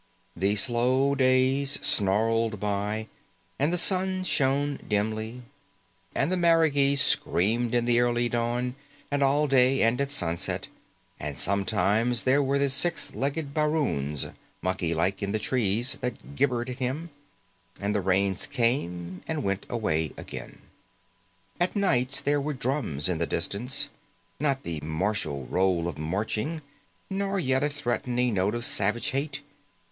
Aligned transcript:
The 0.35 0.55
slow 0.55 1.13
days 1.13 1.77
snarled 1.83 2.59
by, 2.59 3.07
and 3.59 3.71
the 3.71 3.77
sun 3.77 4.23
shone 4.23 4.79
dimly, 4.87 5.43
and 6.15 6.31
the 6.31 6.37
marigees 6.37 6.99
screamed 7.03 7.75
in 7.75 7.85
the 7.85 7.99
early 7.99 8.27
dawn 8.27 8.73
and 9.11 9.21
all 9.21 9.45
day 9.47 9.83
and 9.83 10.01
at 10.01 10.09
sunset, 10.09 10.69
and 11.19 11.37
sometimes 11.37 12.23
there 12.23 12.41
were 12.41 12.57
the 12.57 12.71
six 12.71 13.13
legged 13.13 13.53
baroons, 13.53 14.25
monkey 14.63 14.95
like 14.95 15.21
in 15.21 15.33
the 15.33 15.37
trees, 15.37 15.99
that 16.01 16.33
gibbered 16.35 16.71
at 16.71 16.79
him. 16.79 17.11
And 17.79 17.93
the 17.93 18.01
rains 18.01 18.47
came 18.47 19.21
and 19.27 19.43
went 19.43 19.67
away 19.69 20.13
again. 20.17 20.63
At 21.59 21.75
nights 21.75 22.21
there 22.21 22.41
were 22.41 22.53
drums 22.53 23.07
in 23.07 23.19
the 23.19 23.27
distance. 23.27 23.89
Not 24.39 24.63
the 24.63 24.79
martial 24.79 25.45
roll 25.45 25.87
of 25.87 25.99
marching, 25.99 26.63
nor 27.07 27.37
yet 27.39 27.63
a 27.63 27.69
threatening 27.69 28.33
note 28.33 28.55
of 28.55 28.65
savage 28.65 29.09
hate. 29.09 29.41